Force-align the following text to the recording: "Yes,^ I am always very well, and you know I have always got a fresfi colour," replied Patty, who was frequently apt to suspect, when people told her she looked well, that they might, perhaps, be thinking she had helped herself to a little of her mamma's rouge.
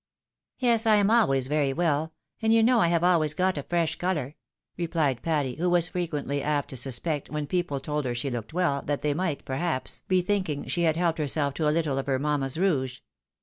"Yes,^ 0.57 0.87
I 0.87 0.95
am 0.95 1.11
always 1.11 1.45
very 1.45 1.73
well, 1.73 2.11
and 2.41 2.51
you 2.51 2.63
know 2.63 2.79
I 2.79 2.87
have 2.87 3.03
always 3.03 3.35
got 3.35 3.55
a 3.59 3.61
fresfi 3.61 3.99
colour," 3.99 4.35
replied 4.75 5.21
Patty, 5.21 5.57
who 5.57 5.69
was 5.69 5.89
frequently 5.89 6.41
apt 6.41 6.71
to 6.71 6.75
suspect, 6.77 7.29
when 7.29 7.45
people 7.45 7.79
told 7.79 8.05
her 8.05 8.15
she 8.15 8.31
looked 8.31 8.51
well, 8.51 8.81
that 8.81 9.03
they 9.03 9.13
might, 9.13 9.45
perhaps, 9.45 10.01
be 10.07 10.23
thinking 10.23 10.67
she 10.67 10.81
had 10.85 10.97
helped 10.97 11.19
herself 11.19 11.53
to 11.53 11.67
a 11.67 11.69
little 11.69 11.99
of 11.99 12.07
her 12.07 12.17
mamma's 12.17 12.57
rouge. 12.57 13.01